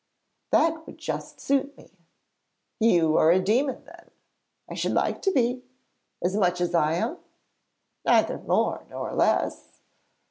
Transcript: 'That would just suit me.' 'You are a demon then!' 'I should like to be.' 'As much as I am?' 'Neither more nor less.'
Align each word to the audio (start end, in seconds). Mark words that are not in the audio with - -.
'That 0.49 0.87
would 0.87 0.97
just 0.97 1.39
suit 1.39 1.77
me.' 1.77 1.91
'You 2.79 3.17
are 3.17 3.29
a 3.29 3.39
demon 3.39 3.83
then!' 3.85 4.09
'I 4.67 4.73
should 4.73 4.93
like 4.93 5.21
to 5.21 5.31
be.' 5.31 5.61
'As 6.23 6.35
much 6.35 6.59
as 6.59 6.73
I 6.73 6.93
am?' 6.95 7.19
'Neither 8.03 8.39
more 8.39 8.83
nor 8.89 9.13
less.' 9.13 9.83